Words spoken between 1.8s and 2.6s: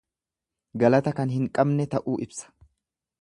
ta'uu ibsa.